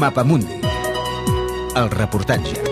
Mapamundi. 0.00 0.60
El 1.76 1.90
reportatge. 1.90 2.62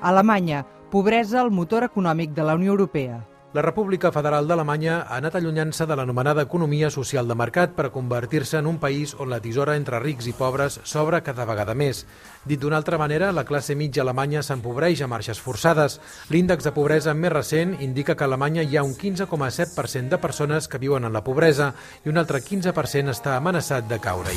Alemanya, 0.00 0.66
pobresa 0.90 1.42
el 1.42 1.50
motor 1.50 1.84
econòmic 1.84 2.30
de 2.30 2.42
la 2.42 2.54
Unió 2.54 2.72
Europea. 2.72 3.27
La 3.54 3.62
República 3.62 4.10
Federal 4.12 4.44
d'Alemanya 4.44 4.98
ha 5.08 5.16
anat 5.16 5.38
allunyant-se 5.38 5.86
de 5.88 5.96
l'anomenada 5.96 6.42
economia 6.44 6.90
social 6.92 7.24
de 7.30 7.34
mercat 7.34 7.70
per 7.72 7.88
convertir-se 7.94 8.58
en 8.58 8.66
un 8.68 8.76
país 8.76 9.14
on 9.16 9.30
la 9.32 9.38
tisora 9.40 9.76
entre 9.80 10.02
rics 10.02 10.26
i 10.28 10.34
pobres 10.36 10.76
s'obre 10.84 11.22
cada 11.24 11.46
vegada 11.48 11.72
més. 11.72 12.02
Dit 12.44 12.60
d'una 12.60 12.76
altra 12.76 12.98
manera, 13.00 13.30
la 13.32 13.46
classe 13.48 13.72
mitja 13.74 14.02
alemanya 14.04 14.42
s'empobreix 14.44 15.00
a 15.00 15.08
marxes 15.08 15.40
forçades. 15.40 15.96
L'índex 16.28 16.68
de 16.68 16.74
pobresa 16.76 17.14
més 17.14 17.32
recent 17.32 17.72
indica 17.80 18.14
que 18.14 18.26
a 18.26 18.28
Alemanya 18.28 18.66
hi 18.68 18.76
ha 18.76 18.84
un 18.84 18.92
15,7% 18.92 20.12
de 20.12 20.18
persones 20.20 20.68
que 20.68 20.82
viuen 20.82 21.08
en 21.08 21.16
la 21.16 21.24
pobresa 21.24 21.72
i 22.04 22.12
un 22.12 22.20
altre 22.20 22.42
15% 22.44 23.16
està 23.16 23.38
amenaçat 23.38 23.88
de 23.88 23.96
caure-hi. 23.96 24.36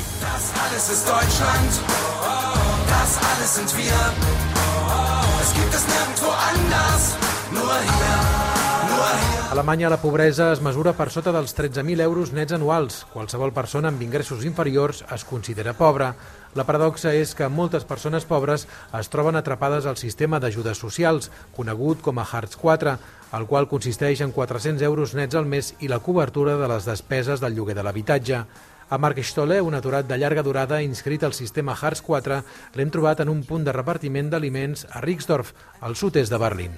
Es 5.42 5.52
gibt 5.54 5.74
es 5.74 5.84
nirgendwo 5.88 6.30
anders, 6.32 7.16
nur 7.50 7.76
hier. 7.82 8.51
Alemanya 9.52 9.90
la 9.90 10.00
pobresa 10.00 10.46
es 10.54 10.62
mesura 10.64 10.94
per 10.96 11.10
sota 11.12 11.28
dels 11.28 11.52
13.000 11.52 12.00
euros 12.00 12.30
nets 12.32 12.54
anuals. 12.56 13.02
Qualsevol 13.12 13.50
persona 13.52 13.90
amb 13.92 14.00
ingressos 14.00 14.46
inferiors 14.48 15.02
es 15.12 15.26
considera 15.28 15.74
pobra. 15.76 16.14
La 16.56 16.64
paradoxa 16.64 17.12
és 17.12 17.34
que 17.36 17.50
moltes 17.52 17.84
persones 17.84 18.24
pobres 18.24 18.64
es 18.96 19.12
troben 19.12 19.36
atrapades 19.36 19.84
al 19.84 20.00
sistema 20.00 20.40
d'ajudes 20.40 20.80
socials, 20.80 21.28
conegut 21.52 22.00
com 22.00 22.16
a 22.16 22.24
Hartz 22.24 22.56
IV, 22.56 22.96
el 23.36 23.44
qual 23.50 23.68
consisteix 23.68 24.24
en 24.24 24.32
400 24.32 24.88
euros 24.88 25.12
nets 25.12 25.36
al 25.36 25.44
mes 25.44 25.74
i 25.84 25.92
la 25.92 26.00
cobertura 26.00 26.56
de 26.56 26.72
les 26.72 26.88
despeses 26.88 27.44
del 27.44 27.52
lloguer 27.52 27.76
de 27.76 27.84
l'habitatge. 27.84 28.46
A 28.92 28.98
Marc 28.98 29.22
Stolle, 29.24 29.56
un 29.64 29.72
aturat 29.72 30.04
de 30.04 30.18
llarga 30.20 30.42
durada 30.44 30.82
inscrit 30.84 31.22
al 31.24 31.32
sistema 31.32 31.72
Hartz 31.72 32.02
IV, 32.04 32.42
l'hem 32.76 32.90
trobat 32.92 33.22
en 33.24 33.30
un 33.32 33.38
punt 33.48 33.62
de 33.64 33.72
repartiment 33.72 34.26
d'aliments 34.28 34.82
a 34.92 35.00
Rixdorf, 35.00 35.54
al 35.80 35.96
sud-est 35.96 36.28
de 36.28 36.36
Berlín. 36.36 36.74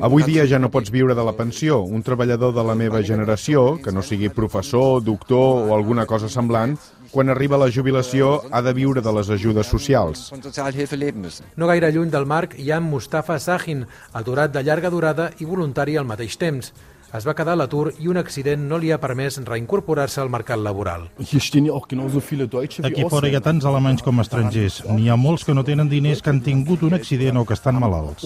Avui 0.00 0.24
dia 0.24 0.46
ja 0.48 0.58
no 0.58 0.70
pots 0.72 0.88
viure 0.88 1.12
de 1.12 1.26
la 1.28 1.34
pensió. 1.36 1.82
Un 1.84 2.00
treballador 2.00 2.54
de 2.56 2.64
la 2.64 2.74
meva 2.74 3.02
generació, 3.04 3.76
que 3.84 3.92
no 3.92 4.00
sigui 4.00 4.30
professor, 4.32 5.02
doctor 5.04 5.68
o 5.68 5.74
alguna 5.76 6.06
cosa 6.08 6.30
semblant, 6.32 6.78
quan 7.12 7.28
arriba 7.28 7.60
la 7.60 7.68
jubilació 7.68 8.38
ha 8.48 8.62
de 8.64 8.72
viure 8.72 9.04
de 9.04 9.12
les 9.12 9.28
ajudes 9.36 9.68
socials. 9.68 10.32
No 10.32 11.68
gaire 11.68 11.92
lluny 11.92 12.08
del 12.08 12.24
Marc 12.24 12.56
hi 12.56 12.70
ha 12.72 12.80
Mustafa 12.80 13.36
Sahin, 13.36 13.84
aturat 14.14 14.56
de 14.56 14.64
llarga 14.64 14.88
durada 14.88 15.28
i 15.40 15.44
voluntari 15.44 16.00
al 16.00 16.08
mateix 16.08 16.40
temps. 16.40 16.72
Es 17.12 17.26
va 17.28 17.34
quedar 17.36 17.52
a 17.52 17.58
l'atur 17.60 17.90
i 18.00 18.06
un 18.08 18.16
accident 18.16 18.62
no 18.68 18.78
li 18.80 18.88
ha 18.88 18.96
permès 19.00 19.36
reincorporar-se 19.44 20.22
al 20.22 20.30
mercat 20.32 20.56
laboral. 20.56 21.10
Aquí 21.20 23.04
fora 23.12 23.28
hi 23.28 23.36
ha 23.36 23.42
tants 23.44 23.66
alemanys 23.68 24.04
com 24.06 24.22
estrangers. 24.24 24.78
N'hi 24.88 25.10
ha 25.12 25.18
molts 25.20 25.44
que 25.44 25.52
no 25.52 25.64
tenen 25.68 25.90
diners, 25.92 26.22
que 26.24 26.32
han 26.32 26.40
tingut 26.40 26.86
un 26.88 26.96
accident 26.96 27.36
o 27.36 27.44
que 27.44 27.52
estan 27.58 27.76
malalts. 27.84 28.24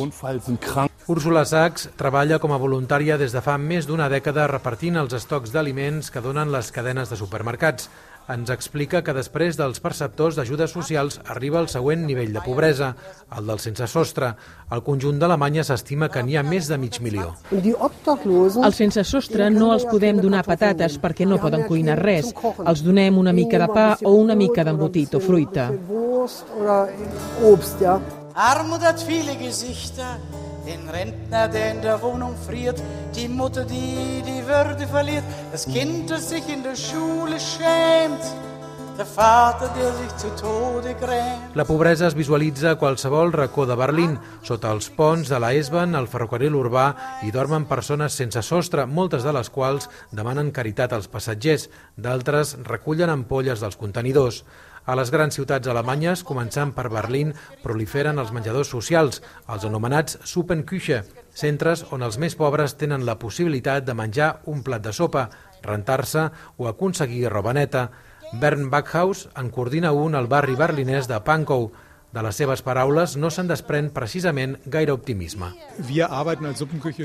Úrsula 1.06 1.44
Sachs 1.46 1.88
treballa 1.98 2.38
com 2.42 2.54
a 2.54 2.62
voluntària 2.62 3.18
des 3.18 3.34
de 3.34 3.42
fa 3.42 3.58
més 3.58 3.86
d'una 3.90 4.06
dècada 4.10 4.46
repartint 4.50 4.96
els 5.02 5.18
estocs 5.18 5.50
d'aliments 5.54 6.10
que 6.10 6.22
donen 6.22 6.54
les 6.54 6.70
cadenes 6.74 7.10
de 7.10 7.18
supermercats. 7.18 7.90
Ens 8.27 8.50
explica 8.50 9.05
que 9.06 9.14
després 9.14 9.55
dels 9.55 9.78
perceptors 9.82 10.34
d'ajudes 10.34 10.72
socials 10.74 11.20
arriba 11.30 11.60
el 11.62 11.69
següent 11.70 12.02
nivell 12.08 12.32
de 12.34 12.42
pobresa, 12.42 12.88
el 13.38 13.46
del 13.46 13.60
sense 13.62 13.86
sostre. 13.86 14.32
Al 14.74 14.82
conjunt 14.86 15.20
d'Alemanya 15.20 15.62
s'estima 15.69 16.08
que 16.10 16.24
n'hi 16.27 16.34
ha 16.36 16.42
més 16.42 16.66
de 16.66 16.78
mig 16.82 16.98
milió. 17.04 17.36
Els 17.54 18.80
sense 18.82 19.04
sostre 19.06 19.47
no 19.54 19.70
els 19.76 19.87
podem 19.87 20.19
donar 20.19 20.42
patates 20.48 20.98
perquè 20.98 21.28
no 21.28 21.38
poden 21.38 21.69
cuinar 21.70 22.00
res. 22.03 22.32
Els 22.66 22.82
donem 22.82 23.19
una 23.22 23.34
mica 23.37 23.62
de 23.62 23.70
pa 23.70 23.87
o 24.03 24.16
una 24.19 24.34
mica 24.34 24.66
d'embotit 24.66 25.14
o 25.14 25.22
fruita. 25.22 25.70
Armut 28.37 28.82
hat 28.82 29.06
viele 29.06 29.38
Gesichter. 29.38 30.19
Den 30.66 30.88
Rentner, 30.88 31.47
der 31.49 31.71
in 31.71 31.81
der 31.81 32.03
Wohnung 32.03 32.34
friert, 32.47 32.82
die 33.15 33.28
Mutter, 33.28 33.65
die 33.65 34.22
die 34.27 34.44
Würde 34.47 34.87
verliert, 34.88 35.22
das 35.53 35.65
Kind, 35.65 36.10
das 36.10 36.28
sich 36.31 36.49
in 36.49 36.65
der 36.65 36.75
Schule 36.75 37.38
schämt. 37.38 38.25
La 41.55 41.65
pobresa 41.65 42.06
es 42.06 42.15
visualitza 42.16 42.71
a 42.71 42.78
qualsevol 42.81 43.32
racó 43.34 43.66
de 43.69 43.76
Berlín. 43.76 44.15
Sota 44.41 44.71
els 44.72 44.88
ponts 44.88 45.28
de 45.28 45.41
la 45.43 45.50
S-Bahn, 45.53 45.93
el 45.99 46.09
ferrocarril 46.09 46.56
urbà, 46.56 46.87
hi 47.21 47.28
dormen 47.34 47.66
persones 47.69 48.16
sense 48.16 48.41
sostre, 48.41 48.87
moltes 48.88 49.26
de 49.26 49.34
les 49.37 49.53
quals 49.53 49.91
demanen 50.16 50.49
caritat 50.49 50.94
als 50.97 51.10
passatgers. 51.12 51.69
D'altres 51.97 52.56
recullen 52.65 53.12
ampolles 53.12 53.60
dels 53.60 53.76
contenidors. 53.76 54.44
A 54.86 54.94
les 54.94 55.10
grans 55.10 55.34
ciutats 55.34 55.66
alemanyes, 55.66 56.20
començant 56.22 56.70
per 56.74 56.86
Berlín, 56.92 57.32
proliferen 57.64 58.20
els 58.22 58.30
menjadors 58.30 58.70
socials, 58.70 59.19
els 59.50 59.64
anomenats 59.66 60.20
Suppenküche, 60.22 61.00
centres 61.34 61.82
on 61.91 62.06
els 62.06 62.20
més 62.22 62.36
pobres 62.38 62.76
tenen 62.78 63.02
la 63.08 63.16
possibilitat 63.19 63.82
de 63.82 63.96
menjar 63.98 64.28
un 64.52 64.62
plat 64.62 64.84
de 64.84 64.92
sopa, 64.94 65.25
rentar-se 65.66 66.28
o 66.56 66.69
aconseguir 66.70 67.26
roba 67.34 67.56
neta. 67.58 67.88
Bern 68.38 68.70
Backhaus 68.70 69.26
en 69.34 69.50
coordina 69.50 69.91
un 69.91 70.14
al 70.14 70.30
barri 70.30 70.54
berlinès 70.54 71.10
de 71.10 71.19
Pankow. 71.19 71.72
De 72.16 72.22
les 72.25 72.38
seves 72.41 72.62
paraules 72.65 73.12
no 73.21 73.28
se'n 73.28 73.49
desprèn 73.50 73.91
precisament 73.93 74.54
gaire 74.72 74.94
optimisme. 74.97 75.50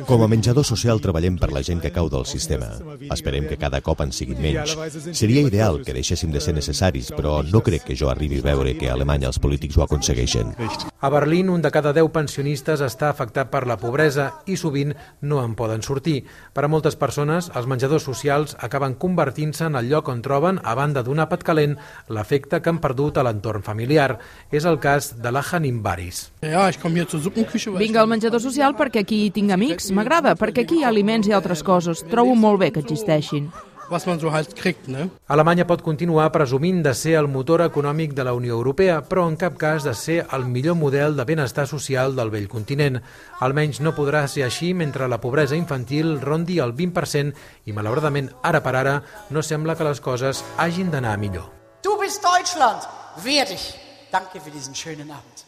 Com 0.08 0.22
a 0.24 0.30
menjador 0.32 0.64
social 0.64 1.02
treballem 1.04 1.36
per 1.42 1.50
la 1.52 1.60
gent 1.68 1.82
que 1.84 1.92
cau 1.92 2.08
del 2.08 2.24
sistema. 2.30 2.70
Esperem 3.12 3.50
que 3.50 3.58
cada 3.60 3.82
cop 3.84 4.00
en 4.06 4.14
siguin 4.16 4.40
menys. 4.40 4.78
Seria 5.12 5.44
ideal 5.44 5.82
que 5.84 5.92
deixéssim 5.98 6.32
de 6.32 6.40
ser 6.40 6.54
necessaris, 6.56 7.10
però 7.12 7.42
no 7.44 7.60
crec 7.60 7.90
que 7.90 7.98
jo 8.00 8.08
arribi 8.08 8.40
a 8.40 8.46
veure 8.54 8.78
que 8.78 8.88
a 8.88 8.94
Alemanya 8.96 9.28
els 9.34 9.42
polítics 9.44 9.76
ho 9.76 9.84
aconsegueixen. 9.84 10.54
A 11.02 11.10
Berlín, 11.10 11.50
un 11.50 11.62
de 11.66 11.74
cada 11.76 11.92
10 11.92 12.08
pensionistes 12.16 12.80
està 12.86 13.10
afectat 13.10 13.52
per 13.52 13.66
la 13.68 13.76
pobresa 13.82 14.30
i 14.48 14.56
sovint 14.56 14.96
no 15.28 15.42
en 15.44 15.58
poden 15.60 15.84
sortir. 15.84 16.22
Per 16.54 16.64
a 16.64 16.72
moltes 16.72 16.96
persones, 16.96 17.52
els 17.52 17.68
menjadors 17.68 18.08
socials 18.08 18.56
acaben 18.60 18.96
convertint-se 18.96 19.68
en 19.68 19.76
el 19.76 19.92
lloc 19.92 20.08
on 20.14 20.24
troben, 20.24 20.62
a 20.64 20.78
banda 20.78 21.04
d'un 21.04 21.20
àpat 21.20 21.44
calent, 21.44 21.76
l'efecte 22.08 22.62
que 22.62 22.72
han 22.72 22.80
perdut 22.80 23.18
a 23.18 23.28
l'entorn 23.28 23.66
familiar. 23.66 24.20
És 24.56 24.64
el 24.70 24.80
cas 24.80 25.01
de 25.18 25.32
la 25.34 25.42
Hanim 25.42 25.82
Baris. 25.84 26.32
Vinc 26.42 27.98
al 27.98 28.08
menjador 28.12 28.42
social 28.44 28.78
perquè 28.78 29.04
aquí 29.06 29.26
hi 29.26 29.34
tinc 29.34 29.52
amics. 29.58 29.92
M'agrada, 29.96 30.38
perquè 30.40 30.66
aquí 30.66 30.80
hi 30.80 30.86
ha 30.86 30.94
aliments 30.94 31.28
i 31.28 31.36
altres 31.36 31.66
coses. 31.66 32.06
Trobo 32.14 32.38
molt 32.38 32.62
bé 32.62 32.72
que 32.72 32.86
existeixin. 32.86 33.50
Was 33.92 34.08
man 34.08 34.22
so 34.22 34.32
halt 34.32 34.54
kriegt, 34.56 34.88
ne? 34.88 35.10
Alemanya 35.28 35.66
pot 35.68 35.82
continuar 35.84 36.30
presumint 36.32 36.80
de 36.86 36.94
ser 36.96 37.18
el 37.20 37.28
motor 37.28 37.60
econòmic 37.66 38.14
de 38.16 38.24
la 38.24 38.32
Unió 38.32 38.56
Europea, 38.56 39.02
però 39.04 39.26
en 39.28 39.36
cap 39.36 39.58
cas 39.60 39.84
de 39.84 39.92
ser 39.94 40.22
el 40.32 40.46
millor 40.48 40.78
model 40.80 41.18
de 41.18 41.26
benestar 41.28 41.68
social 41.68 42.16
del 42.16 42.32
vell 42.32 42.48
continent. 42.48 43.02
Almenys 43.44 43.82
no 43.84 43.92
podrà 43.92 44.24
ser 44.32 44.48
així 44.48 44.72
mentre 44.72 45.12
la 45.12 45.20
pobresa 45.20 45.60
infantil 45.60 46.22
rondi 46.24 46.62
el 46.64 46.72
20% 46.72 47.36
i, 47.66 47.76
malauradament, 47.76 48.32
ara 48.48 48.64
per 48.64 48.78
ara, 48.80 48.98
no 49.30 49.44
sembla 49.44 49.76
que 49.76 49.92
les 49.92 50.00
coses 50.00 50.40
hagin 50.56 50.88
d'anar 50.88 51.18
millor. 51.20 51.52
Du 51.84 52.00
bist 52.00 52.24
Deutschland, 52.24 52.88
wehr 53.26 53.44
dich. 53.44 53.81
Danke 54.12 54.42
für 54.42 54.52
diesen 54.52 54.76
schönen 54.76 55.10
Abend. 55.10 55.46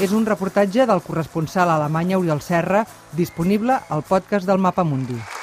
És 0.00 0.12
un 0.12 0.26
reportatge 0.28 0.86
del 0.88 1.00
corresponsal 1.04 1.68
a 1.68 1.76
Alemanya 1.76 2.18
Oriol 2.18 2.40
Serra, 2.40 2.86
disponible 3.12 3.80
al 3.88 4.02
podcast 4.02 4.48
del 4.48 4.58
Mapa 4.58 4.84
Mundi. 4.84 5.35